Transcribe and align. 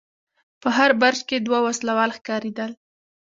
په 0.61 0.69
هر 0.77 0.91
برج 1.01 1.19
کې 1.29 1.37
دوه 1.45 1.59
وسلوال 1.67 2.09
ښکارېدل. 2.17 2.71